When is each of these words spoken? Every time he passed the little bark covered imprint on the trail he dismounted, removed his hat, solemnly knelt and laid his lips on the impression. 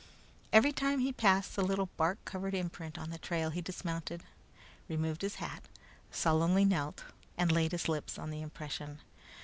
Every 0.51 0.71
time 0.71 0.97
he 0.97 1.13
passed 1.13 1.55
the 1.55 1.63
little 1.63 1.85
bark 1.95 2.17
covered 2.25 2.55
imprint 2.55 2.97
on 2.97 3.11
the 3.11 3.19
trail 3.19 3.51
he 3.51 3.61
dismounted, 3.61 4.23
removed 4.87 5.21
his 5.21 5.35
hat, 5.35 5.65
solemnly 6.09 6.65
knelt 6.65 7.03
and 7.37 7.51
laid 7.51 7.71
his 7.71 7.87
lips 7.87 8.17
on 8.17 8.31
the 8.31 8.41
impression. 8.41 8.97